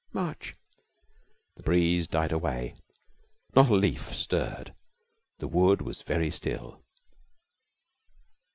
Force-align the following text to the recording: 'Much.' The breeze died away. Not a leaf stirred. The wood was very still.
'Much.' 0.13 0.55
The 1.57 1.61
breeze 1.61 2.07
died 2.07 2.31
away. 2.31 2.73
Not 3.55 3.69
a 3.69 3.75
leaf 3.75 4.15
stirred. 4.15 4.73
The 5.37 5.47
wood 5.47 5.83
was 5.83 6.01
very 6.01 6.31
still. 6.31 6.81